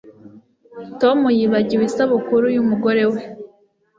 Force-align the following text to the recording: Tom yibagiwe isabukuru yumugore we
Tom 1.01 1.19
yibagiwe 1.37 1.83
isabukuru 1.89 2.45
yumugore 2.55 3.03
we 3.11 3.21